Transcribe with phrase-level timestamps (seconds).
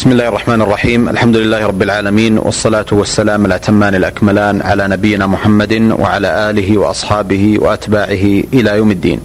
[0.00, 5.94] بسم الله الرحمن الرحيم الحمد لله رب العالمين والصلاة والسلام الأتمان الأكملان على نبينا محمد
[5.98, 9.20] وعلى آله وأصحابه وأتباعه إلى يوم الدين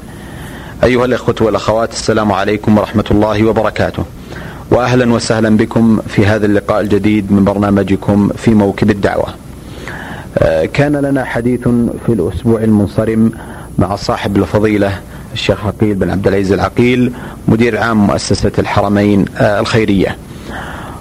[0.83, 4.03] أيها الإخوة والأخوات السلام عليكم ورحمة الله وبركاته
[4.71, 9.27] وأهلا وسهلا بكم في هذا اللقاء الجديد من برنامجكم في موكب الدعوة
[10.73, 11.61] كان لنا حديث
[12.05, 13.31] في الأسبوع المنصرم
[13.77, 14.99] مع صاحب الفضيلة
[15.33, 17.11] الشيخ عقيل بن عبد العزيز العقيل
[17.47, 20.17] مدير عام مؤسسة الحرمين الخيرية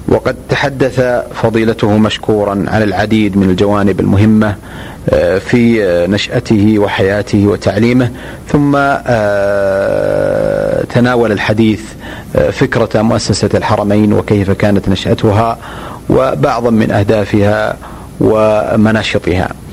[0.09, 1.00] وقد تحدث
[1.43, 4.57] فضيلته مشكورا عن العديد من الجوانب المهمة
[5.11, 8.11] آه، في نشأته وحياته وتعليمه
[8.48, 11.81] ثم آه، تناول الحديث
[12.36, 15.59] آه، فكرة مؤسسة الحرمين وكيف كانت نشأتها
[16.11, 17.76] وبعضا من أهدافها
[18.21, 19.45] ومناشطها.
[19.45, 19.64] آه،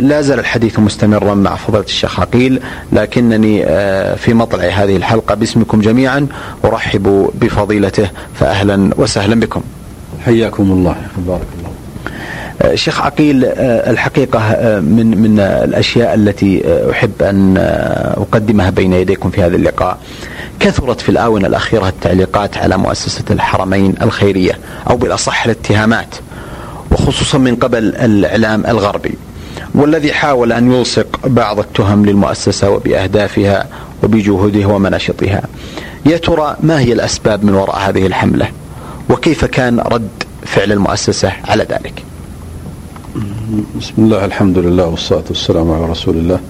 [0.00, 2.60] لا زال الحديث مستمرا مع فضيلة الشيخ عقيل
[2.92, 6.26] لكنني آه، في مطلع هذه الحلقة باسمكم جميعا
[6.64, 9.62] أرحب بفضيلته فأهلا وسهلا بكم.
[10.24, 11.70] حياكم الله بارك الله
[12.62, 14.40] آه، شيخ عقيل الحقيقة
[14.80, 17.54] من من الأشياء التي أحب أن
[18.16, 19.98] أقدمها بين يديكم في هذا اللقاء.
[20.60, 24.58] كثرت في الآونة الأخيرة التعليقات على مؤسسة الحرمين الخيرية
[24.90, 26.14] أو بالأصح الاتهامات
[26.90, 29.14] وخصوصا من قبل الإعلام الغربي.
[29.74, 33.66] والذي حاول أن يلصق بعض التهم للمؤسسة وبأهدافها
[34.02, 35.42] وبجهودها ومناشطها.
[36.06, 38.48] يا ترى ما هي الأسباب من وراء هذه الحملة؟
[39.10, 40.08] وكيف كان رد
[40.46, 42.02] فعل المؤسسة على ذلك؟
[43.80, 46.40] بسم الله الحمد لله والصلاة والسلام على رسول الله.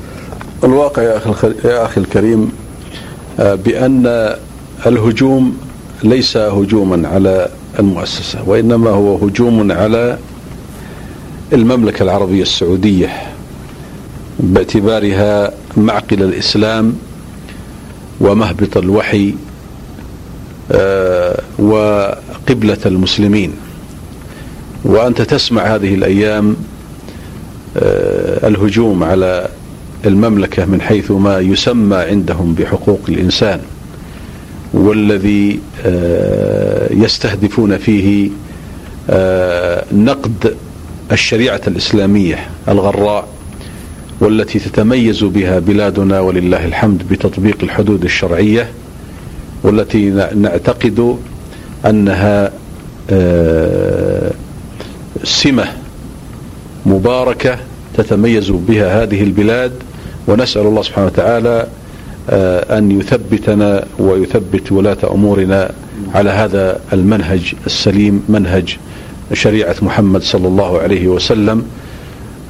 [0.65, 2.53] الواقع يا أخي, يا أخي الكريم
[3.41, 4.35] آه، بأن
[4.87, 5.57] الهجوم
[6.03, 10.19] ليس هجوما على المؤسسة وإنما هو هجوم على
[11.53, 13.13] المملكة العربية السعودية
[14.41, 16.97] باعتبارها معقل الإسلام
[18.21, 19.35] ومهبط الوحي
[20.73, 23.53] آه، وقبلة المسلمين.
[24.85, 26.57] وأنت تسمع هذه الأيام
[27.77, 29.49] آه، الهجوم على
[30.07, 33.61] المملكة من حيث ما يسمى عندهم بحقوق الإنسان
[34.75, 38.31] والذي آه، يستهدفون فيه
[39.93, 40.57] نقد
[41.13, 43.29] الشريعة الإسلامية الغراء
[44.21, 48.71] والتي تتميز بها بلادنا ولله الحمد بتطبيق الحدود الشرعية
[49.63, 51.17] والتي نعتقد
[51.87, 52.53] أنها
[53.11, 54.31] آه،
[55.25, 55.65] سمة
[56.87, 57.59] مباركة
[57.97, 59.73] تتميز بها هذه البلاد
[60.29, 61.67] ونسأل الله سبحانه وتعالى
[62.31, 65.71] آه، أن يثبتنا ويثبت ولاة أمورنا
[66.15, 68.77] على هذا المنهج السليم منهج
[69.33, 71.67] شريعة محمد صلى الله عليه وسلم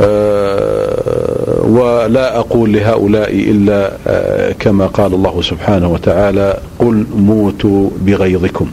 [0.01, 8.71] آه، ولا أقول لهؤلاء إلا آه، كما قال الله سبحانه وتعالى قل موتوا بغيظكم.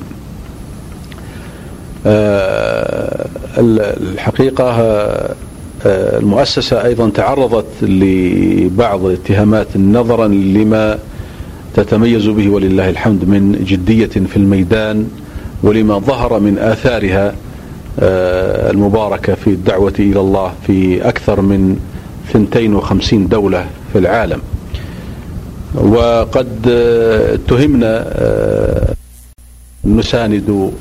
[2.05, 3.25] آه،
[3.57, 4.99] الحقيقة
[5.85, 10.99] المؤسسة أيضا تعرضت لبعض الاتهامات نظرا لما
[11.75, 15.07] تتميز به ولله الحمد من جدية في الميدان
[15.63, 17.35] ولما ظهر من آثارها
[17.99, 21.79] المباركة في الدعوة إلى الله في أكثر من
[22.29, 24.41] 52 دولة في العالم.
[25.75, 28.93] وقد آه، اتهمنا آه،
[29.85, 30.71] نساند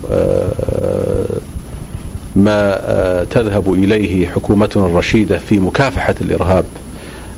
[2.36, 6.64] ما تذهب إليه حكومتنا الرشيدة في مكافحة الإرهاب.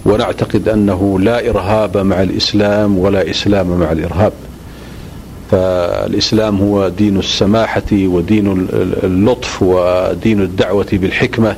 [0.07, 4.33] ونعتقد أنه لا إرهاب مع الإسلام ولا إسلام مع الإرهاب.
[5.55, 8.69] فالإسلام هو دين السماحة ودين
[9.03, 11.57] اللطف ودين الدعوة بالحكمة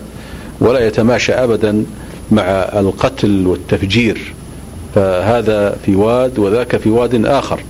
[0.60, 1.84] ولا يتماشى أبدا
[2.30, 2.42] مع
[2.76, 4.34] القتل والتفجير.
[4.94, 7.60] فهذا في واد وذاك في واد آخر.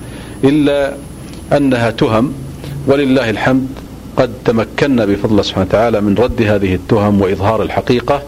[0.45, 0.93] إلا
[1.53, 2.33] أنها تهم
[2.87, 3.69] ولله الحمد
[4.17, 8.23] قد تمكنا بفضل الله سبحانه وتعالى من رد هذه التهم وإظهار الحقيقة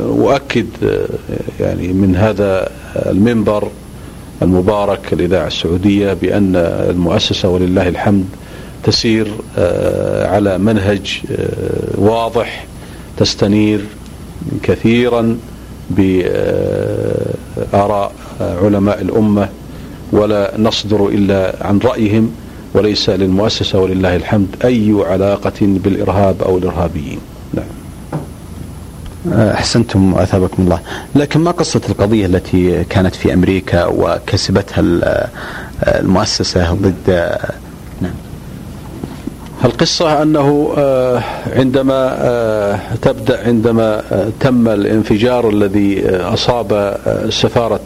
[0.00, 0.66] وأؤكد
[1.60, 3.68] يعني من هذا المنبر
[4.42, 6.56] المبارك الإذاعة السعودية بأن
[6.90, 8.24] المؤسسة ولله الحمد
[8.84, 9.28] تسير
[9.58, 12.66] آه، على منهج آه، واضح
[13.16, 13.80] تستنير
[14.62, 15.38] كثيرا
[15.90, 16.52] بآراء
[18.40, 19.48] علماء الأمة
[20.12, 22.32] ولا نصدر إلا عن رأيهم
[22.74, 27.18] وليس للمؤسسة ولله الحمد أي علاقة بالإرهاب أو الإرهابيين.
[27.54, 27.81] نعم.
[29.32, 30.80] أحسنتم وأثابكم الله،
[31.14, 34.82] لكن ما قصة القضية التي كانت في أمريكا وكسبتها
[35.82, 37.36] المؤسسة ضد
[38.00, 38.14] نعم.
[39.64, 41.22] القصة أنه آه،
[41.56, 46.96] عندما آه، تبدأ عندما آه، تم الانفجار الذي أصاب
[47.28, 47.80] سفارة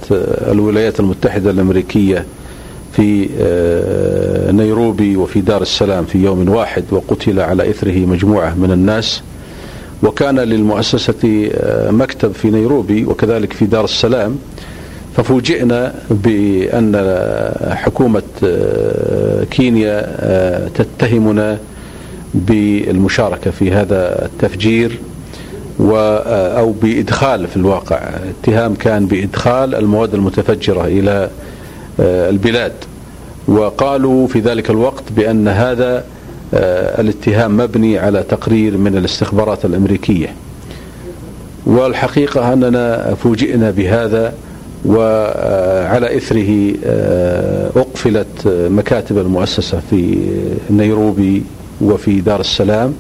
[0.51, 2.25] الولايات المتحدة الأمريكية
[2.93, 3.29] في
[4.53, 9.23] نيروبي وفي دار السلام في يوم واحد وقتل على إثره مجموعة من الناس
[10.03, 11.51] وكان للمؤسسة
[11.91, 14.39] مكتب في نيروبي وكذلك في دار السلام.
[15.17, 16.97] ففوجئنا بأن
[17.71, 18.23] حكومة
[19.51, 21.59] كينيا تتهمنا
[22.35, 24.99] بالمشاركة في هذا التفجير
[25.81, 28.01] أو بإدخال في الواقع.
[28.43, 31.31] اتهام كان بإدخال المواد المتفجرة إلى
[32.01, 32.73] البلاد.
[33.49, 36.05] وقالوا في ذلك الوقت بأن هذا
[36.53, 40.35] الاتهام مبني على تقرير من الاستخبارات الأمريكية.
[41.67, 44.35] والحقيقة أننا فوجئنا بهذا
[44.87, 46.73] وعلى إثره
[47.77, 48.27] أقفلت
[48.71, 50.19] مكاتب المؤسسة في
[50.71, 51.43] نيروبي
[51.81, 52.95] وفي دار السلام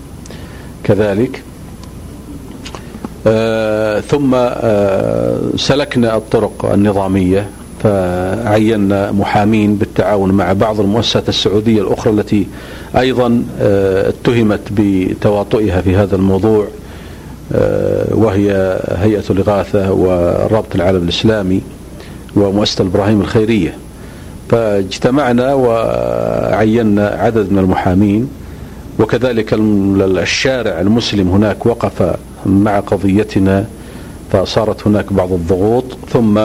[0.85, 1.43] كذلك.
[4.09, 4.37] ثم
[5.57, 7.49] سلكنا الطرق النظامية
[7.87, 12.47] فعينا محامين بالتعاون مع بعض المؤسسات السعودية الأخرى التي
[12.97, 13.45] أيضا
[14.09, 16.67] اتهمت بتواطئها في هذا الموضوع
[18.11, 21.61] وهي هيئة الإغاثة ورابط العالم الإسلامي
[22.37, 23.75] ومؤسسة إبراهيم الخيرية.
[24.51, 28.29] فاجتمعنا وعينا عدد من المحامين
[28.99, 32.17] وكذلك الشارع المسلم هناك وقف
[32.47, 33.65] مع قضيتنا
[34.33, 36.41] فصارت هناك بعض الضغوط ثم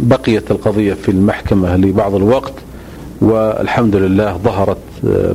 [0.00, 2.52] بقيت القضية في المحكمة لبعض الوقت
[3.20, 4.78] والحمد لله ظهرت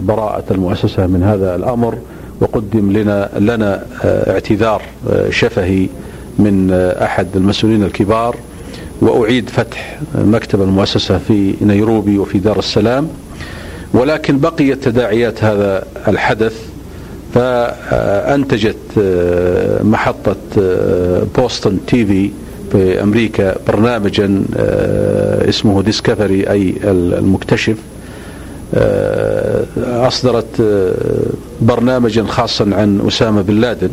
[0.01, 1.97] براءة المؤسسة من هذا الأمر
[2.41, 4.81] وقدم لنا لنا اعتذار
[5.29, 5.88] شفهي
[6.39, 6.71] من
[7.01, 8.35] أحد المسؤولين الكبار
[9.01, 13.07] وأعيد فتح مكتب المؤسسة في نيروبي وفي دار السلام.
[13.93, 16.69] ولكن بقيت تداعيات هذا الحدث
[17.33, 18.75] فأنتجت
[19.83, 20.35] محطة
[21.38, 22.29] بوستون TV
[22.71, 24.44] في أمريكا برنامجا
[25.50, 27.77] اسمه Discovery أي المكتشف.
[29.77, 30.62] أصدرت
[31.62, 33.89] برنامجا خاصا عن أسامة بن لادن.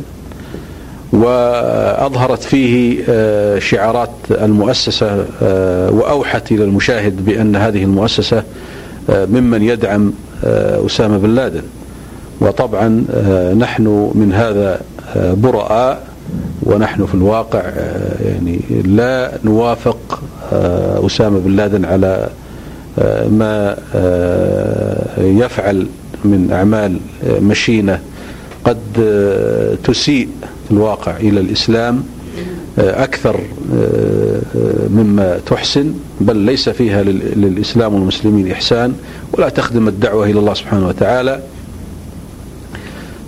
[1.13, 3.05] وأظهرت فيه
[3.59, 5.25] شعارات المؤسسة
[5.91, 8.43] وأوحت إلى المشاهد بأن هذه المؤسسة
[9.09, 10.13] ممن يدعم
[10.87, 11.63] أسامة بن لادن.
[12.41, 12.89] وطبعا
[13.59, 14.81] نحن من هذا
[15.17, 16.03] براء
[16.63, 17.63] ونحن في الواقع
[18.25, 20.23] يعني لا نوافق
[21.07, 22.29] أسامة بن لادن على
[23.31, 23.77] ما
[25.19, 25.87] يفعل
[26.25, 26.99] من أعمال
[27.41, 28.01] مشينة
[28.65, 28.79] قد
[29.85, 30.29] تسيء
[30.69, 32.03] في الواقع إلى الإسلام
[32.79, 33.41] أكثر
[34.91, 38.95] مما تحسن بل ليس فيها للإسلام والمسلمين إحسان
[39.33, 41.41] ولا تخدم الدعوة إلى الله سبحانه وتعالى.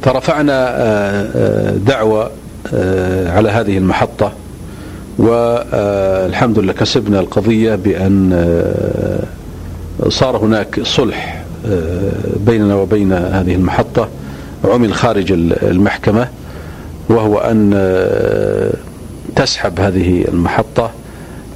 [0.02, 2.30] فرفعنا دعوة
[3.26, 4.32] على هذه المحطة.
[5.18, 8.50] والحمد لله كسبنا القضية بأن
[10.08, 11.42] صار هناك صلح
[12.46, 14.08] بيننا وبين هذه المحطة.
[14.64, 16.28] عمل خارج المحكمة
[17.08, 17.70] وهو أن
[19.36, 20.90] تسحب هذه المحطة.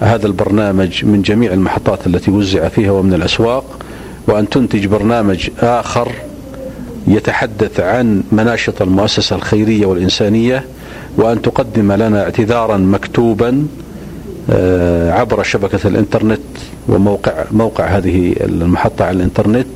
[0.00, 3.64] هذا البرنامج من جميع المحطات التي وزع فيها ومن الأسواق.
[4.28, 6.12] وأن تنتج برنامج آخر
[7.06, 10.64] يتحدث عن مناشط المؤسسة الخيرية والإنسانية.
[11.16, 13.66] وأن تقدم لنا اعتذارا مكتوبا
[15.10, 16.40] عبر شبكة الإنترنت
[16.88, 19.66] وموقع موقع هذه المحطة على الإنترنت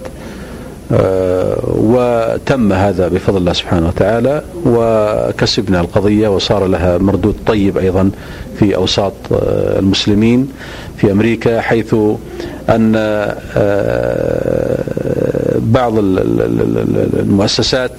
[1.67, 8.11] وتم هذا بفضل الله سبحانه وتعالى وكسبنا القضية وصار لها مردود طيب أيضا
[8.59, 9.13] في أوساط
[9.79, 10.49] المسلمين
[10.97, 11.95] في أمريكا حيث
[12.71, 12.93] أن
[15.59, 15.93] بعض
[17.19, 17.93] المؤسسات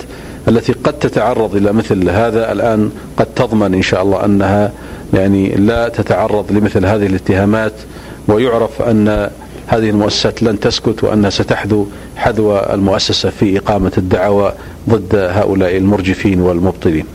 [0.47, 4.71] التي قد تتعرض إلى مثل هذا الآن قد تضمن إن شاء الله أنها
[5.13, 7.73] يعني لا تتعرض لمثل هذه الاتهامات
[8.27, 9.29] ويعرف أن
[9.67, 14.53] هذه المؤسسات لن تسكت وأنها ستحذو حذو المؤسسة في إقامة الدعوة
[14.89, 17.05] ضد هؤلاء المرجفين والمبطلين.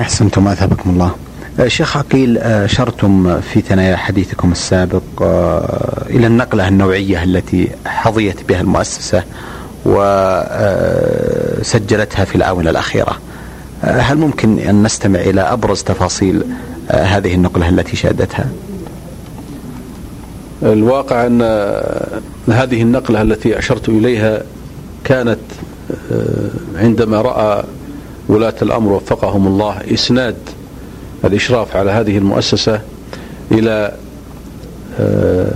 [0.00, 1.14] أحسنتم أثابكم الله.
[1.66, 5.02] شيخ عقيل أشرتم في ثنايا حديثكم السابق
[6.10, 9.22] إلى النقلة النوعية التي حظيت بها المؤسسة.
[11.64, 13.18] وسجلتها في الآونة الأخيرة
[13.82, 16.44] هل ممكن أن نستمع إلى أبرز تفاصيل
[16.90, 18.46] هذه النقلة التي شهدتها؟
[20.62, 21.42] الواقع أن
[22.48, 24.42] هذه النقلة التي أشرت إليها
[25.04, 25.38] كانت
[26.76, 27.64] عندما رأى
[28.28, 30.36] ولاة الأمر وفقهم الله إسناد
[31.24, 32.80] الإشراف على هذه المؤسسة
[33.52, 33.92] إلى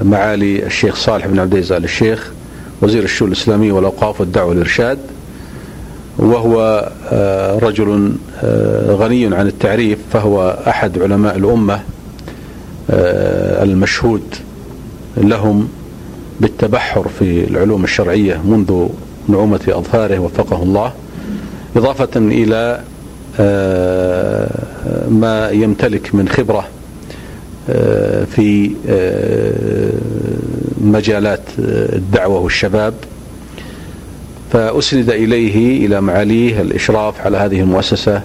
[0.03, 2.33] معالي الشيخ صالح بن عبد العزيز آل الشيخ
[2.83, 4.99] وزير الشؤون الإسلامية والأوقاف والدعوة والإرشاد
[6.19, 6.89] وهو
[7.63, 8.13] رجل
[8.89, 11.81] غني عن التعريف فهو أحد علماء الأمة
[13.63, 14.23] المشهود
[15.17, 15.69] لهم
[16.41, 18.87] بالتبحر في العلوم الشرعية منذ
[19.29, 20.93] نعومة أظفاره وفقه الله
[21.77, 22.81] إضافة إلى
[23.41, 24.49] آه،
[25.09, 26.82] ما يمتلك من خبرة آه،
[28.37, 29.93] في آه،
[30.81, 32.95] مجالات الدعوة والشباب.
[34.53, 38.23] فأسند إليه إلى معاليه الإشراف على هذه المؤسسة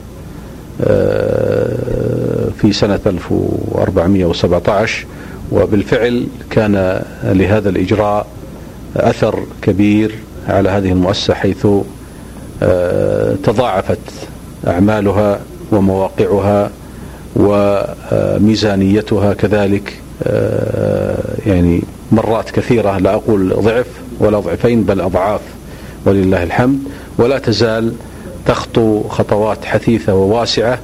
[2.61, 5.05] في سنة 1417
[5.51, 8.27] وبالفعل كان لهذا الإجراء
[8.95, 10.15] أثر كبير
[10.47, 11.67] على هذه المؤسسة حيث
[12.63, 13.99] آه، تضاعفت
[14.67, 15.39] أعمالها
[15.71, 16.71] ومواقعها
[17.35, 19.93] وميزانيتها كذلك
[20.23, 21.81] آه، يعني
[22.11, 23.85] مرات كثيرة لا أقول ضعف
[24.19, 25.41] ولا ضعفين بل أضعاف
[26.05, 26.79] ولله الحمد.
[27.17, 27.93] ولا تزال
[28.45, 30.79] تخطو خطوات حثيثة وواسعة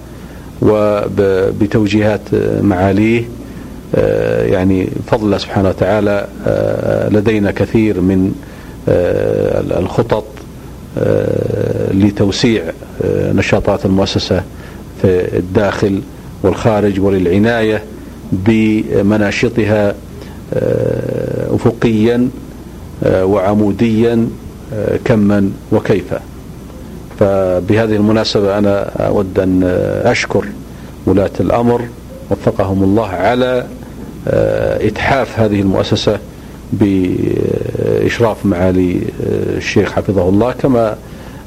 [0.61, 2.21] وبتوجيهات
[2.61, 3.23] معاليه.
[3.95, 6.27] آه، يعني فضل الله سبحانه وتعالى
[7.11, 8.33] لدينا كثير من
[9.77, 10.25] الخطط
[10.97, 12.63] آه، لتوسيع
[13.03, 14.43] آه، نشاطات المؤسسة
[15.01, 16.01] في الداخل.
[16.43, 17.83] والخارج وللعناية
[18.31, 19.95] بمناشطها
[20.53, 22.29] آه، أفقيا
[23.05, 24.27] وعموديا
[25.05, 26.19] كما وكيفا.
[27.19, 29.63] فبهذه المناسبة أنا أود أن
[30.05, 30.45] أشكر
[31.05, 31.81] ولاة الأمر
[32.31, 33.65] وفقهم الله على
[34.81, 36.19] إتحاف هذه المؤسسة
[36.73, 39.01] بإشراف معالي
[39.57, 40.51] الشيخ حفظه الله.
[40.51, 40.97] كما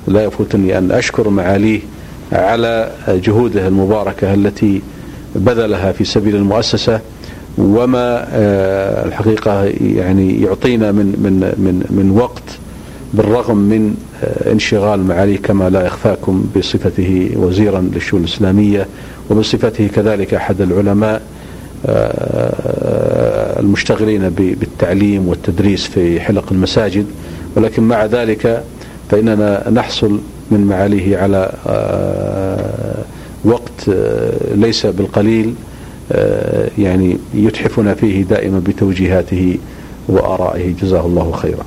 [0.08, 1.80] لا يفوتني أن أشكر معاليه
[2.32, 4.82] على جهوده المباركة التي
[5.34, 7.00] بذلها في سبيل المؤسسة
[7.58, 12.42] وما آه، الحقيقة يعني يعطينا من من من من وقت
[13.14, 18.86] بالرغم من آه، انشغال معاليه كما لا يخفاكم بصفته وزيرا للشؤون الإسلامية
[19.30, 21.22] وبصفته كذلك أحد العلماء
[21.86, 27.06] آه، المشتغلين بالتعليم والتدريس في حلق المساجد.
[27.56, 28.62] ولكن مع ذلك
[29.10, 33.04] فإننا نحصل من معاليه على آه،
[33.44, 35.54] وقت آه، ليس بالقليل
[36.78, 39.58] يعني يتحفنا فيه دائما بتوجيهاته
[40.08, 40.74] وآرائه.
[40.82, 41.64] جزاه الله خيرا.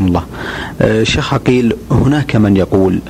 [0.00, 0.24] الله.
[1.02, 3.00] شيخ عقيل هناك من يقول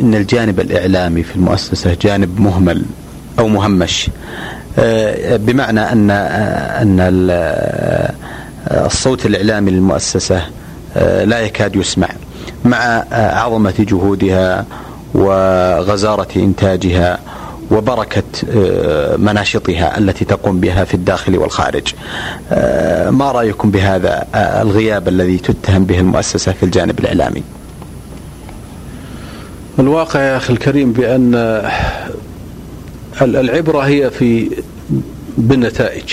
[0.00, 2.82] إن الجانب الإعلامي في المؤسسة جانب مهمل
[3.38, 4.10] أو مهمش.
[4.78, 8.12] آه، بمعنى أن آه، أن آه،
[8.70, 10.42] الصوت الإعلامي للمؤسسة
[11.24, 12.08] لا يكاد يسمع.
[12.64, 14.66] مع عظمة جهودها
[15.14, 17.18] وغزارة إنتاجها
[17.70, 18.22] وبركة
[19.16, 21.94] مناشطها التي تقوم بها في الداخل والخارج.
[23.10, 27.42] ما رأيكم بهذا الغياب الذي تتهم به المؤسسة في الجانب الإعلامي؟
[29.78, 31.34] الواقع يا أخي الكريم بأن
[33.22, 34.50] العبرة هي في
[35.38, 36.12] بالنتائج.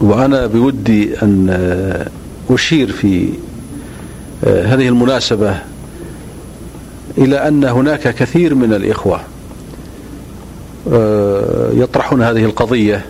[0.00, 2.06] وأنا بودي أن
[2.50, 3.32] أشير في آه،
[4.44, 5.58] هذه المناسبة
[7.18, 9.20] إلى أن هناك كثير من الإخوة
[10.92, 13.04] آه، يطرحون هذه القضية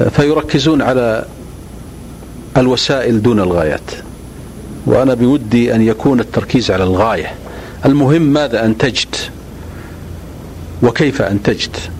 [0.00, 1.24] آه، فيركزون على
[2.56, 3.90] الوسائل دون الغايات.
[4.86, 7.34] وأنا بودي أن يكون التركيز على الغاية.
[7.86, 9.30] المهم ماذا أنتجت
[10.82, 11.90] وكيف أنتجت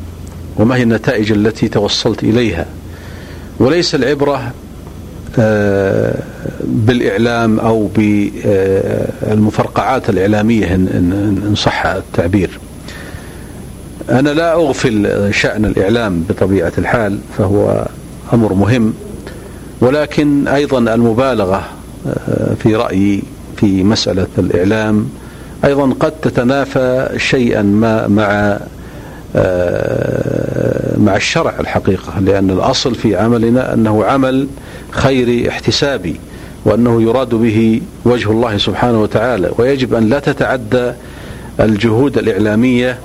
[0.57, 2.67] وما هي النتائج التي توصلت إليها؟
[3.59, 4.53] وليس العبرة
[5.39, 6.23] آه،
[6.67, 12.59] بالإعلام أو بالمفرقعات الإعلامية إن صح التعبير.
[14.11, 17.87] أنا لا أغفل شأن الإعلام بطبيعة الحال فهو
[18.33, 18.95] أمر مهم.
[19.81, 21.63] ولكن أيضا المبالغة
[22.07, 23.23] آه، في رأيي
[23.57, 25.09] في مسألة الإعلام
[25.65, 28.59] أيضا قد تتنافى شيئا ما مع
[29.37, 34.47] آه، مع الشرع الحقيقة لأن الأصل في عملنا أنه عمل
[34.91, 36.17] خيري احتسابي.
[36.65, 40.93] وأنه يراد به وجه الله سبحانه وتعالى ويجب أن لا تتعدى
[41.61, 42.99] الجهود الإعلامية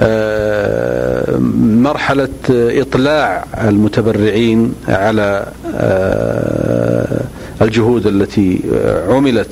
[0.00, 7.20] آه، مرحلة إطلاع المتبرعين على آه،
[7.62, 8.60] الجهود التي
[9.08, 9.50] عملت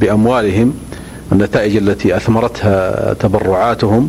[0.00, 0.74] بأموالهم
[1.32, 4.08] النتائج التي أثمرتها تبرعاتهم.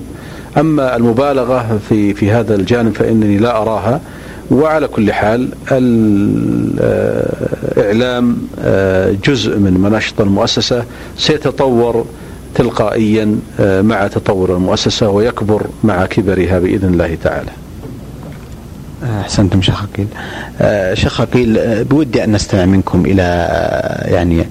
[0.57, 4.01] أما المبالغة في في هذا الجانب فإنني لا أراها.
[4.51, 5.49] وعلى كل حال
[7.77, 10.83] الإعلام آه، جزء من مناشط المؤسسة
[11.17, 12.05] سيتطور
[12.55, 17.51] تلقائيا آه، مع تطور المؤسسة ويكبر مع كبرها بإذن الله تعالى
[19.21, 20.07] أحسنتم شيخ عقيل.
[20.61, 24.45] آه، شيخ عقيل آه، بودي أن نستمع منكم إلى آه، يعني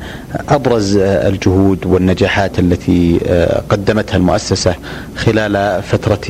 [0.48, 3.18] أبرز الجهود والنجاحات التي
[3.68, 4.74] قدمتها المؤسسة
[5.16, 6.20] خلال فترة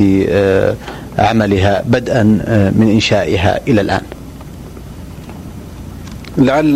[1.17, 2.23] عملها بدءا
[2.75, 4.01] من إنشائها إلى الآن.
[6.37, 6.75] لعل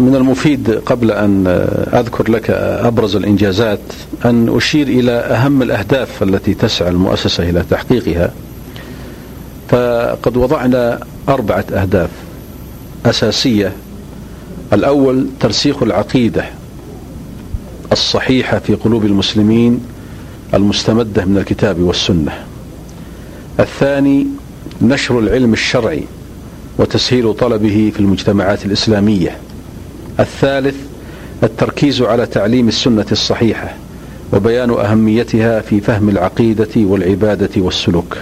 [0.00, 1.46] من المفيد قبل أن
[1.92, 3.80] أذكر لك أبرز الإنجازات
[4.24, 8.32] أن أشير إلى أهم الأهداف التي تسعى المؤسسة إلى تحقيقها.
[9.68, 12.10] فقد وضعنا أربعة أهداف
[13.06, 13.72] أساسية.
[14.72, 16.44] الأول ترسيخ العقيدة
[17.92, 19.80] الصحيحة في قلوب المسلمين
[20.54, 22.32] المستمدة من الكتاب والسنة.
[23.60, 24.26] الثاني
[24.82, 26.02] نشر العلم الشرعي
[26.78, 29.36] وتسهيل طلبه في المجتمعات الإسلامية.
[30.20, 30.74] الثالث
[31.42, 33.74] التركيز على تعليم السنة الصحيحة
[34.32, 38.16] وبيان أهميتها في فهم العقيدة والعبادة والسلوك.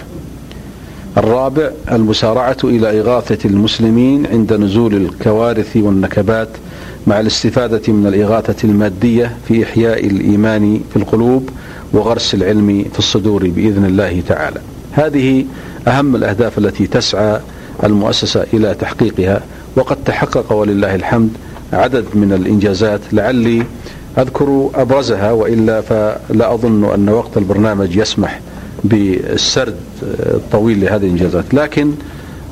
[1.17, 6.49] الرابع المسارعة إلى إغاثة المسلمين عند نزول الكوارث والنكبات
[7.07, 11.49] مع الاستفادة من الإغاثة المادية في إحياء الإيمان في القلوب
[11.93, 14.61] وغرس العلم في الصدور بإذن الله تعالى.
[14.93, 15.45] هذه
[15.87, 17.39] أهم الأهداف التي تسعى
[17.83, 19.41] المؤسسة إلى تحقيقها
[19.75, 21.29] وقد تحقق ولله الحمد
[21.73, 22.99] عدد من الإنجازات.
[23.11, 23.63] لعلي
[24.17, 28.39] أذكر أبرزها وإلا فلا أظن أن وقت البرنامج يسمح
[28.83, 29.75] بالسرد
[30.19, 31.53] الطويل لهذه الإنجازات.
[31.53, 31.91] لكن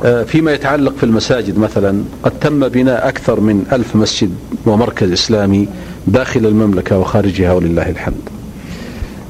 [0.05, 4.29] آه، فيما يتعلق في المساجد مثلا قد تم بناء أكثر من ألف مسجد
[4.65, 5.67] ومركز إسلامي
[6.07, 8.40] داخل المملكة وخارجها ولله الحمد.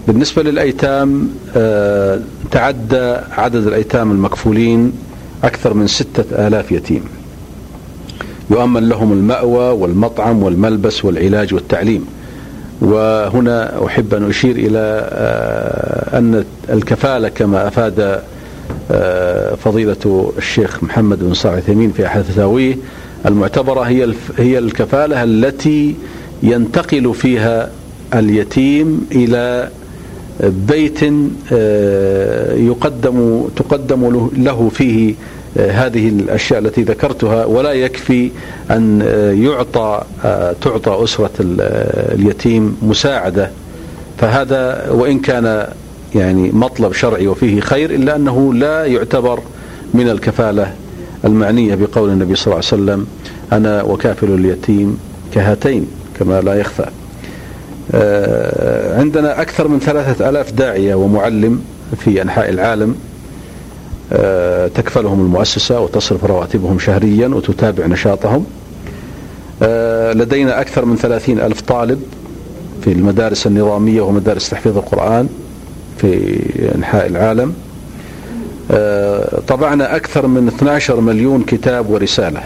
[0.08, 2.20] بالنسبة للأيتام آه،
[2.52, 4.94] تعدى عدد الأيتام المكفولين
[5.44, 7.04] أكثر من ستة آلاف يتيم.
[8.50, 12.06] يؤمن لهم المأوى والمطعم والملبس والعلاج والتعليم.
[12.82, 18.22] وهنا أحب أن أشير إلى آه، أن الكفالة كما أفاد
[18.92, 22.76] آه، فضيلة الشيخ محمد بن صالح الثمين في أحد فتاويه
[23.26, 25.96] المعتبرة هي هي الكفالة التي
[26.44, 27.70] ينتقل فيها
[28.14, 29.70] اليتيم إلى
[30.40, 31.00] بيت
[31.54, 35.14] آه، يقدم تقدم له فيه
[35.58, 38.32] آه، هذه الأشياء التي ذكرتها ولا يكفي
[38.72, 40.02] أن آه، يعطى
[40.62, 43.52] تعطى أسرة اليتيم مساعدة.
[44.18, 45.68] فهذا وإن كان
[46.16, 49.40] يعني مطلب شرعي وفيه خير إلا أنه لا يعتبر
[49.94, 50.74] من الكفالة
[51.26, 53.08] المعنية بقول النبي صلى الله عليه وسلم
[53.52, 54.98] أنا وكافل اليتيم
[55.34, 55.88] كهاتين
[56.20, 57.01] كما لا يخفى.
[59.00, 61.62] عندنا أكثر من ثلاثة ألاف داعية ومعلم
[61.98, 62.96] في أنحاء العالم
[64.14, 68.46] آه، تكفلهم المؤسسة وتصرف رواتبهم شهريا وتتابع نشاطهم.
[69.64, 72.02] آه، لدينا أكثر من ثلاثين ألف طالب
[72.84, 75.30] في المدارس النظامية ومدارس تحفيظ القرآن
[75.98, 76.40] في
[76.76, 77.54] أنحاء العالم.
[79.48, 82.44] طبعنا أكثر من 12 مليون كتاب ورسالة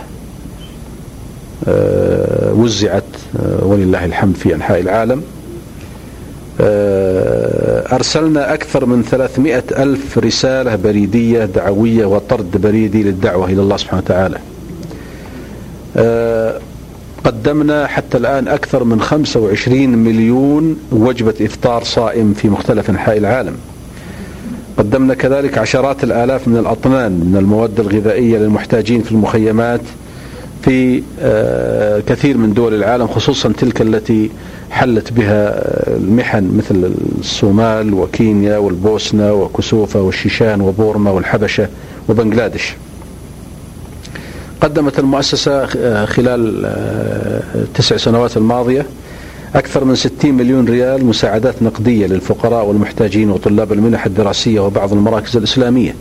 [2.54, 3.04] وزعت
[3.60, 5.22] ولله الحمد في أنحاء العالم.
[5.22, 5.35] آه،
[7.92, 14.38] أرسلنا أكثر من 300 ألف رسالة بريدية دعوية وطرد بريدي للدعوة إلى الله سبحانه وتعالى.
[15.98, 16.60] آه،
[17.24, 23.56] قدمنا حتى الآن أكثر من 25 مليون وجبة إفطار صائم في مختلف أنحاء العالم.
[24.78, 29.82] قدمنا كذلك عشرات الآلاف من الأطنان من المواد الغذائية للمحتاجين في المخيمات
[30.62, 34.30] في آه، كثير من دول العالم خصوصا تلك التي
[34.76, 35.54] حلت بها
[35.98, 41.68] المحن مثل الصومال وكينيا والبوسنة وكسوفة والشيشان وبورما والحبشة
[42.10, 42.74] وبنغلاديش.
[44.62, 45.66] قدمت المؤسسة
[46.06, 46.66] خلال
[47.56, 48.86] التسع سنوات الماضية
[49.56, 55.96] أكثر من 60 مليون ريال مساعدات نقدية للفقراء والمحتاجين وطلاب المنح الدراسية وبعض المراكز الإسلامية.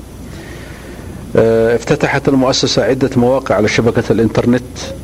[1.37, 4.95] افتتحت المؤسسة عدة مواقع على شبكة الإنترنت آه،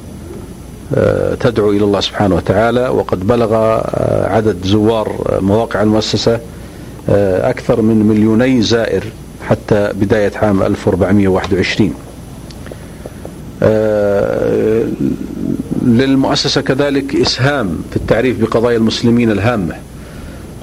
[1.41, 6.41] تدعو إلى الله سبحانه وتعالى وقد بلغ آه، عدد زوار مواقع المؤسسة
[7.09, 9.05] آه، أكثر من مليوني زائر
[9.49, 11.95] حتى بداية عام 1421
[15.83, 19.75] للمؤسسة كذلك إسهام في التعريف بقضايا المسلمين الهامة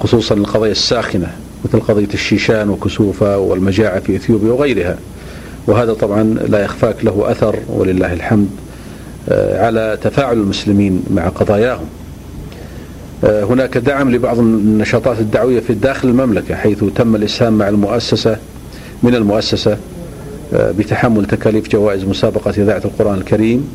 [0.00, 1.32] خصوصا القضايا الساخنة
[1.64, 4.98] مثل قضية الشيشان وكسوفة والمجاعة في إثيوبيا وغيرها.
[5.66, 8.48] وهذا طبعا لا يخفاك له أثر ولله الحمد.
[8.50, 8.67] آه،
[9.30, 11.86] على تفاعل المسلمين مع قضاياهم.
[13.24, 18.36] آه، هناك دعم لبعض النشاطات الدعوية في داخل المملكة حيث تم الإسهام مع المؤسسة
[19.02, 19.78] من المؤسسة
[20.54, 23.68] آه، بتحمل تكاليف جوائز مسابقة إذاعة القرآن الكريم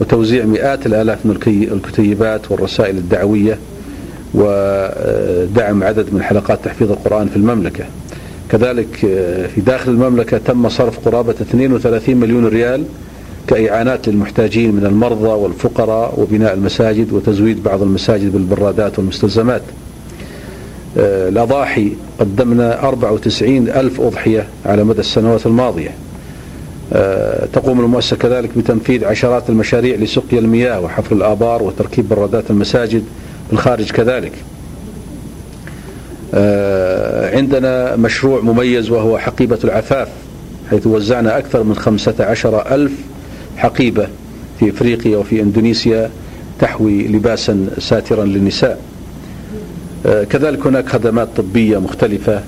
[0.00, 1.38] وتوزيع مئات الآلاف من
[1.72, 3.58] الكتيبات والرسائل الدعوية
[4.34, 7.84] ودعم عدد من حلقات تحفيظ القرآن في المملكة.
[8.50, 8.96] كذلك
[9.54, 12.84] في داخل المملكة تم صرف قرابة 32 مليون ريال
[13.48, 19.62] كإعانات للمحتاجين من المرضى والفقراء وبناء المساجد وتزويد بعض المساجد بالبرادات والمستلزمات.
[20.96, 25.90] الأضاحي قدمنا 94 ألف أضحية على مدى السنوات الماضية.
[27.52, 33.04] تقوم المؤسسة كذلك بتنفيذ عشرات المشاريع لسقيا المياه وحفر الآبار وتركيب برادات المساجد
[33.50, 34.32] بالخارج كذلك.
[37.36, 40.08] عندنا مشروع مميز وهو حقيبة العفاف
[40.70, 42.92] حيث وزعنا أكثر من خمسة عشر ألف
[43.56, 44.08] حقيبة
[44.60, 46.10] في إفريقيا وفي إندونيسيا
[46.60, 48.80] تحوي لباسا ساترا للنساء.
[50.04, 52.42] كذلك هناك خدمات طبية مختلفة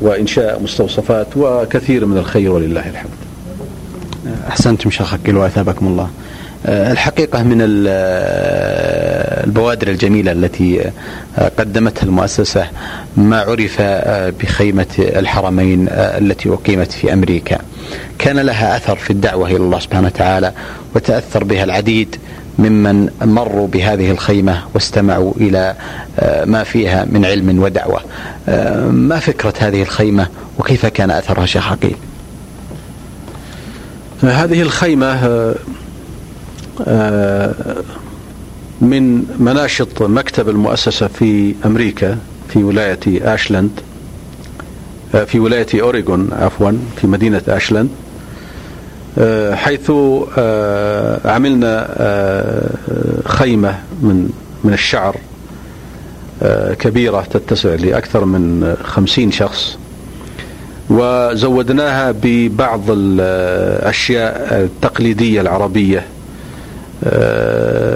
[0.00, 3.10] وإنشاء مستوصفات وكثير من الخير ولله الحمد.
[4.48, 6.10] أحسنتم شيخ أكل وأثابكم الله.
[6.66, 7.58] الحقيقة من
[9.46, 10.90] البوادر الجميلة التي
[11.58, 12.66] قدمتها المؤسسة
[13.16, 13.82] ما عرف
[14.40, 17.58] بخيمة الحرمين التي أقيمت في أمريكا.
[18.18, 20.52] كان لها أثر في الدعوة إلى الله سبحانه وتعالى
[20.94, 22.16] وتأثر بها العديد
[22.58, 25.74] ممن مروا بهذه الخيمة واستمعوا إلى
[26.44, 28.00] ما فيها من علم ودعوة.
[28.90, 30.26] ما فكرة هذه الخيمة
[30.58, 31.96] وكيف كان أثرها شيخ عقيل؟
[34.22, 35.14] هذه الخيمة
[38.80, 42.98] من مناشط مكتب المؤسسة في أمريكا في ولاية
[43.34, 43.70] آشلاند
[45.26, 47.88] في ولاية أوريغون عفوا في مدينة آشلاند
[49.52, 49.90] حيث
[51.24, 51.88] عملنا
[53.24, 54.30] خيمة من
[54.64, 55.16] من الشعر
[56.78, 59.78] كبيرة تتسع لأكثر من خمسين شخص
[60.90, 66.04] وزودناها ببعض الأشياء التقليدية العربية.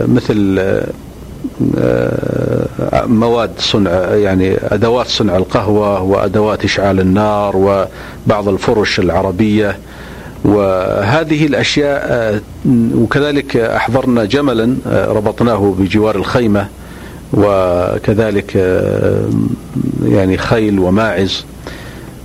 [0.08, 0.60] مثل
[3.06, 9.78] مواد صنع يعني أدوات صنع القهوة وأدوات إشعال النار وبعض الفرش العربية.
[10.44, 12.40] وهذه الأشياء
[12.94, 16.68] وكذلك أحضرنا جملا ربطناه بجوار الخيمة
[17.32, 18.56] وكذلك
[20.04, 21.44] يعني خيل وماعز.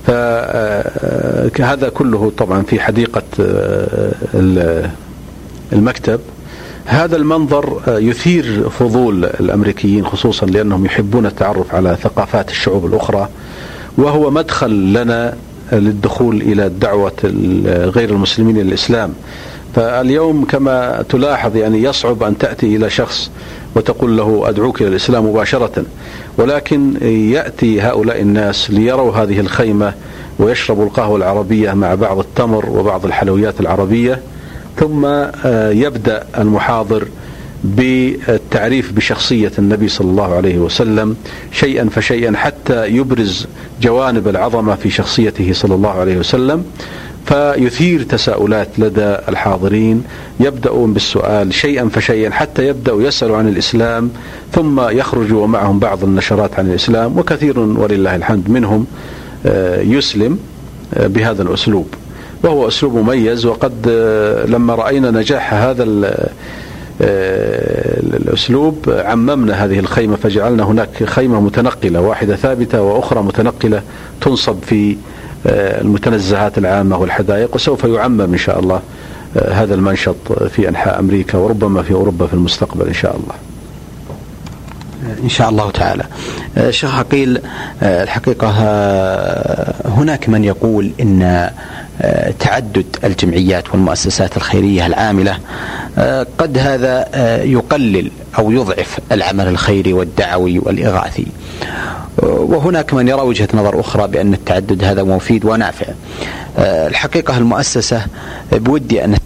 [0.08, 3.24] فهذا كله طبعا في حديقة
[5.74, 6.20] المكتب.
[6.86, 13.30] هذا المنظر يثير فضول الأمريكيين خصوصا لأنهم يحبون التعرف على ثقافات الشعوب الأخرى.
[13.98, 15.38] وهو مدخل لنا
[15.72, 17.14] للدخول إلى دعوة
[17.96, 19.14] غير المسلمين إلى الاسلام
[19.76, 23.32] فاليوم كما تلاحظ يعني يصعب أن تأتي إلى شخص
[23.76, 25.84] وتقول له أدعوك إلى الإسلام مباشرة.
[26.38, 26.94] ولكن
[27.32, 29.94] يأتي هؤلاء الناس ليروا هذه الخيمة
[30.40, 34.22] ويشربوا القهوة العربية مع بعض التمر وبعض الحلويات العربية.
[34.78, 35.06] ثم
[35.72, 37.08] يبدأ المحاضر
[37.64, 41.16] بالتعريف بشخصية النبي صلى الله عليه وسلم
[41.52, 43.48] شيئا فشيئا حتى يبرز
[43.82, 46.66] جوانب العظمة في شخصيته صلى الله عليه وسلم
[47.26, 50.04] فيثير تساؤلات لدى الحاضرين
[50.40, 54.10] يبدأون بالسؤال شيئا فشيئا حتى يبدأوا يسألوا عن الإسلام
[54.52, 58.86] ثم يخرجوا ومعهم بعض النشرات عن الإسلام وكثير ولله الحمد منهم
[59.96, 60.40] يسلم
[60.98, 61.88] بهذا الأسلوب.
[62.44, 63.46] وهو أسلوب مميز.
[63.46, 63.88] وقد
[64.48, 65.84] لما رأينا نجاح هذا
[68.14, 73.82] الأسلوب عممنا هذه الخيمة فجعلنا هناك خيمة متنقلة واحدة ثابتة وأخرى متنقلة
[74.22, 74.98] تنصب في
[75.46, 78.82] المتنزهات العامة والحدائق وسوف يعمم إن شاء الله
[79.52, 80.16] هذا المنشط
[80.50, 83.36] في أنحاء أمريكا وربما في أوروبا في المستقبل إن شاء الله.
[85.24, 86.04] إن شاء الله تعالى.
[86.70, 87.42] شيخ عقيل
[87.84, 88.50] الحقيقة
[89.86, 91.50] هناك من يقول إن
[92.40, 95.38] تعدد الجمعيات والمؤسسات الخيرية العاملة
[96.38, 97.08] قد هذا
[97.44, 101.28] يقلل أو يضعف العمل الخيري والدعوي والإغاثي.
[102.24, 105.86] وهناك من يرى وجهة نظر أخرى بأن التعدد هذا مفيد ونافع.
[106.60, 108.06] الحقيقة المؤسسة
[108.52, 109.18] بودي أن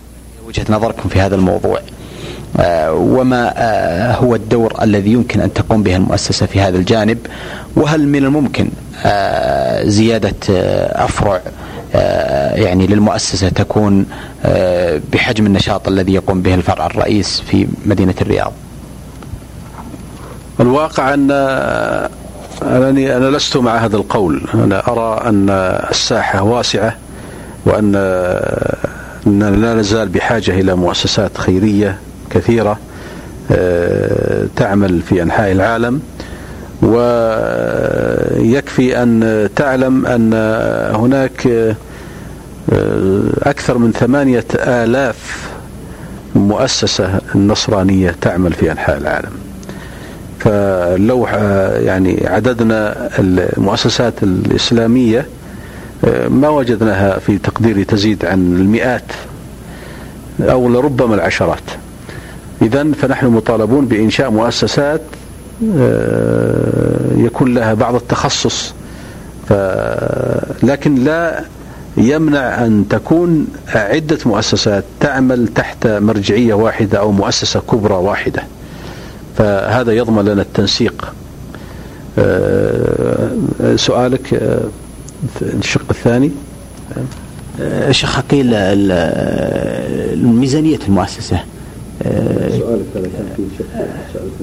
[0.47, 1.79] وجهة نظركم في هذا الموضوع.
[2.89, 3.51] وما
[4.15, 7.17] هو الدور الذي يمكن أن تقوم به المؤسسة في هذا الجانب؟
[7.75, 8.69] وهل من الممكن
[9.83, 10.35] زيادة
[11.05, 11.41] أفرع
[12.55, 14.05] يعني للمؤسسة تكون
[15.13, 18.53] بحجم النشاط الذي يقوم به الفرع الرئيس في مدينة الرياض؟
[20.59, 21.31] الواقع أن
[22.63, 24.41] أنني أنا لست مع هذا القول.
[24.53, 25.49] أنا أرى أن
[25.91, 26.95] الساحة واسعة
[27.65, 27.91] وأن
[29.61, 31.97] لا نزال بحاجة إلى مؤسسات خيرية.
[32.35, 32.79] كثيرة
[34.55, 36.01] تعمل في أنحاء العالم
[38.41, 40.33] ويكفي أن تعلم أن
[40.95, 41.47] هناك
[43.43, 45.49] أكثر من ثمانية آلاف
[46.35, 49.31] مؤسسة نصرانية تعمل في أنحاء العالم.
[50.39, 51.27] فلو
[51.85, 55.25] يعني عددنا المؤسسات الإسلامية
[56.29, 59.11] ما وجدناها في تقديري تزيد عن المئات
[60.41, 61.63] أو لربما العشرات.
[62.65, 65.01] إذا فنحن مطالبون بإنشاء مؤسسات
[67.17, 68.73] يكون لها بعض التخصص.
[70.63, 71.43] لكن لا
[71.97, 78.43] يمنع أن تكون عدة مؤسسات تعمل تحت مرجعية واحدة أو مؤسسة كبرى واحدة.
[79.37, 81.13] فهذا يضمن لنا التنسيق.
[83.75, 84.59] سؤالك
[85.41, 86.31] الشق الثاني.
[87.91, 88.47] شيخ عقيل
[90.25, 91.39] ميزانية المؤسسة.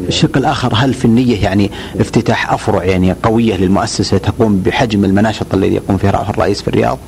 [0.08, 5.74] الشق الآخر هل في النية يعني افتتاح أفرع يعني قوية للمؤسسة تقوم بحجم المناشط الذي
[5.74, 6.98] يقوم فيه الرئيس في الرياض؟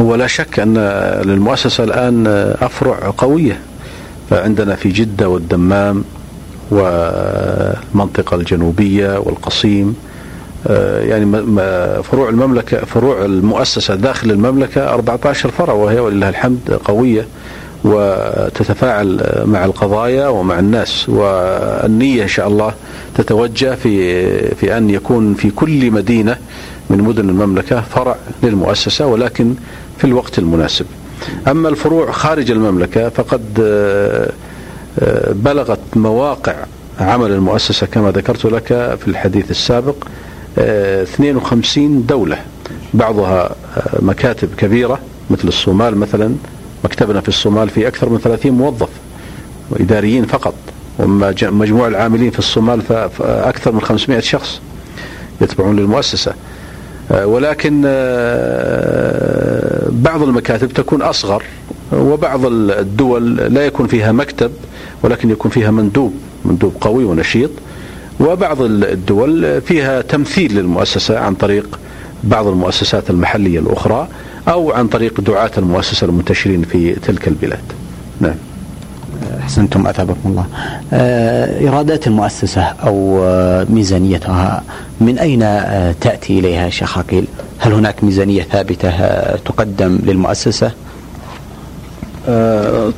[0.00, 0.78] هو لا شك أن
[1.24, 2.26] للمؤسسة الآن
[2.60, 3.58] أفرع قوية
[4.30, 6.04] فعندنا في جدة والدمام
[6.70, 9.96] والمنطقة الجنوبية والقصيم.
[11.00, 11.26] يعني
[12.02, 17.26] فروع المملكة فروع المؤسسة داخل المملكة 14 فرع وهي ولله الحمد قوية.
[17.84, 21.08] وتتفاعل مع القضايا ومع الناس.
[21.08, 22.74] والنية إن شاء الله
[23.16, 26.36] تتوجه في في أن يكون في كل مدينة
[26.90, 29.54] من مدن المملكة فرع للمؤسسة ولكن
[29.98, 30.86] في الوقت المناسب.
[31.48, 33.42] أما الفروع خارج المملكة فقد
[35.30, 36.54] بلغت مواقع
[37.00, 38.66] عمل المؤسسة كما ذكرت لك
[39.00, 39.94] في الحديث السابق
[40.58, 42.36] 52 دولة.
[42.94, 43.50] بعضها
[44.00, 44.98] مكاتب كبيرة
[45.30, 46.34] مثل الصومال مثلا
[46.84, 48.88] مكتبنا في الصومال في أكثر من 30 موظف
[49.70, 50.54] وإداريين فقط
[50.98, 52.82] ومجموع العاملين في الصومال
[53.18, 54.60] فأكثر من 500 شخص
[55.40, 56.34] يتبعون للمؤسسة.
[57.10, 57.82] ولكن
[59.90, 61.42] بعض المكاتب تكون أصغر
[61.92, 64.52] وبعض الدول لا يكون فيها مكتب
[65.02, 66.14] ولكن يكون فيها مندوب
[66.44, 67.50] مندوب قوي ونشيط.
[68.20, 71.78] وبعض الدول فيها تمثيل للمؤسسة عن طريق
[72.24, 74.08] بعض المؤسسات المحلية الأخرى.
[74.48, 77.64] أو عن طريق دعاة المؤسسة المنتشرين في تلك البلاد.
[78.20, 78.34] نعم.
[79.40, 80.46] أحسنتم أثابكم الله.
[80.92, 84.62] آه، إيرادات المؤسسة أو آه، ميزانيتها
[85.00, 87.24] من أين آه، تأتي إليها شيخ عقيل؟
[87.58, 88.90] هل هناك ميزانية ثابتة
[89.36, 90.70] تقدم للمؤسسة؟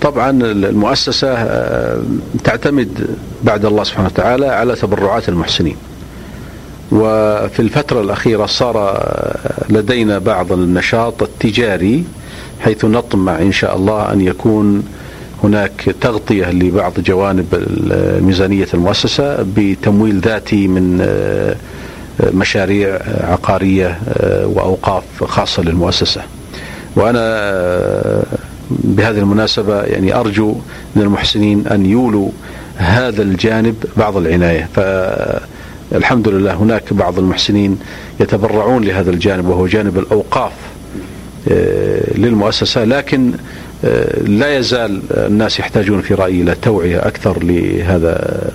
[0.00, 1.34] طبعا المؤسسة
[2.44, 3.06] تعتمد
[3.42, 5.76] بعد الله سبحانه وتعالى على تبرعات المحسنين.
[6.94, 9.02] وفي الفترة الأخيرة صار
[9.70, 12.04] لدينا بعض النشاط التجاري
[12.60, 14.84] حيث نطمع إن شاء الله أن يكون
[15.44, 17.46] هناك تغطية لبعض جوانب
[18.22, 21.06] ميزانية المؤسسة بتمويل ذاتي من
[22.20, 23.98] مشاريع عقارية
[24.44, 26.22] وأوقاف خاصة للمؤسسة.
[26.96, 28.24] وأنا
[28.70, 30.54] بهذه المناسبة يعني أرجو
[30.96, 32.28] من المحسنين أن يولوا
[32.76, 34.68] هذا الجانب بعض العناية.
[35.94, 37.78] فالحمد لله هناك بعض المحسنين
[38.20, 40.52] يتبرعون لهذا الجانب وهو جانب الأوقاف
[41.48, 43.32] آه، للمؤسسة لكن
[43.84, 48.50] آه، لا يزال الناس يحتاجون في رأيي إلى توعية أكثر لهذا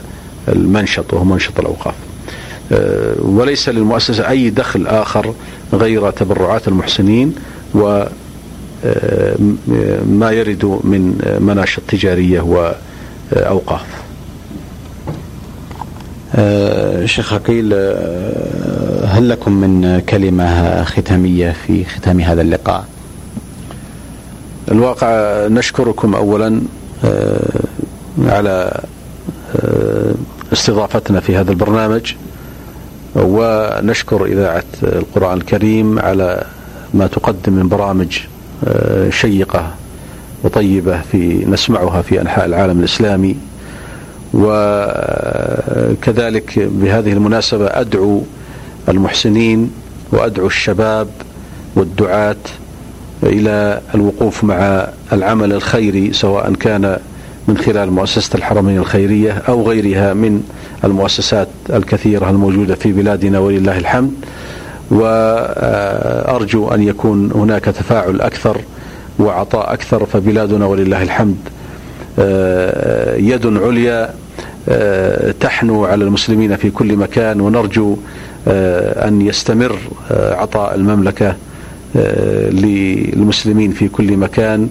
[0.47, 1.93] المنشط وهو منشط الأوقاف.
[2.71, 5.33] آه، وليس للمؤسسة أي دخل آخر
[5.73, 7.35] غير تبرعات المحسنين
[7.75, 8.03] و
[10.05, 12.41] ما يرد من مناشط تجارية
[13.31, 14.08] وأوقاف
[16.35, 22.85] آه، شيخ عقيل آه، هل لكم من كلمة ختامية في ختام هذا اللقاء؟
[24.71, 25.07] الواقع
[25.47, 26.61] نشكركم أولا
[27.05, 27.39] آه،
[28.25, 28.81] على
[30.53, 32.13] استضافتنا في هذا البرنامج
[33.15, 36.43] ونشكر إذاعة القرآن الكريم على
[36.93, 38.19] ما تقدم من برامج
[39.09, 39.71] شيقة
[40.43, 43.37] وطيبة في نسمعها في أنحاء العالم الإسلامي.
[45.99, 48.21] وكذلك بهذه المناسبة أدعو
[48.89, 49.71] المحسنين
[50.11, 51.07] وأدعو الشباب
[51.75, 52.35] والدعاة
[53.23, 56.97] إلى الوقوف مع العمل الخيري سواء كان
[57.47, 60.43] من خلال مؤسسة الحرمين الخيرية أو غيرها من
[60.83, 64.11] المؤسسات الكثيرة الموجودة في بلادنا ولله الحمد.
[64.91, 68.61] وأرجو أن يكون هناك تفاعل أكثر
[69.19, 71.37] وعطاء أكثر فبلادنا ولله الحمد
[73.17, 74.13] يد عليا
[74.69, 77.97] آه، تحنو على المسلمين في كل مكان ونرجو
[78.47, 79.77] آه، أن يستمر
[80.11, 81.35] عطاء المملكة
[82.51, 84.69] للمسلمين في كل مكان.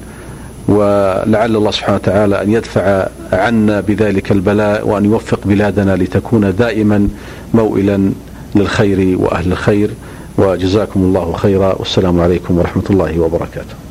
[0.69, 7.09] ولعل الله سبحانه وتعالى أن يدفع عنا بذلك البلاء وأن يوفق بلادنا لتكون دائما
[7.55, 8.11] موئلا
[8.55, 9.91] للخير وأهل الخير.
[10.39, 11.75] وجزاكم الله خيرا.
[11.79, 13.88] والسلام عليكم ورحمة الله وبركاته.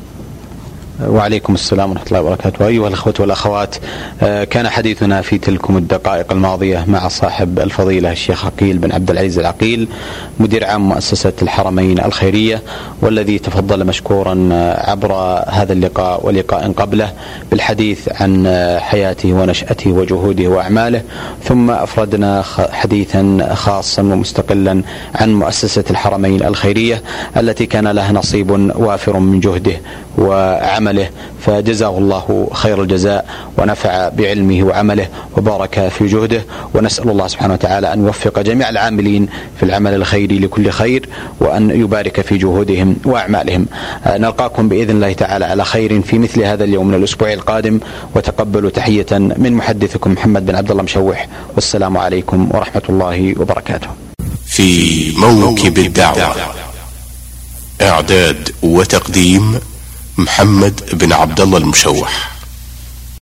[1.06, 2.66] وعليكم السلام ورحمة الله وبركاته.
[2.66, 3.76] أيها الأخوة والأخوات
[4.22, 9.38] آه، كان حديثنا في تلكم الدقائق الماضية مع صاحب الفضيلة الشيخ عقيل بن عبد العزيز
[9.38, 9.88] العقيل
[10.40, 12.62] مدير عام مؤسسة الحرمين الخيرية
[13.00, 15.12] والذي تفضل مشكورا آه، عبر
[15.48, 17.12] هذا اللقاء ولقاء قبله
[17.50, 21.02] بالحديث عن آه، حياته ونشأته وجهوده وأعماله.
[21.44, 24.82] ثم أفردنا حديثا خاصا ومستقلا
[25.14, 27.02] عن مؤسسة الحرمين الخيرية
[27.36, 29.80] التي كان لها نصيب وافر من جهده
[30.18, 30.87] وعمله.
[31.40, 33.26] فجزاه الله خير الجزاء
[33.58, 36.44] ونفع بعلمه وعمله وبارك في جهده.
[36.74, 41.08] ونسأل الله سبحانه وتعالى أن يوفق جميع العاملين في العمل الخيري لكل خير
[41.40, 43.66] وأن يبارك في جهودهم وأعمالهم.
[44.06, 47.80] نلقاكم بإذن الله تعالى على خير في مثل هذا اليوم من الأسبوع القادم.
[48.14, 51.28] وتقبلوا تحية من محدثكم محمد بن عبد الله مشوح.
[51.54, 53.88] والسلام عليكم ورحمة الله وبركاته.
[54.46, 56.36] في موكب الدعوة
[57.82, 59.60] إعداد وتقديم
[60.18, 62.37] محمد بن عبد الله المشوح.